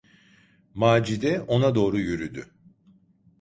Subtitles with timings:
[0.73, 2.51] Macide ona doğru yürüdü.